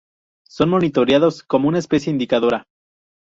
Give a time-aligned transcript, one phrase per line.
[0.47, 2.63] Son monitoreados como una especie indicadora.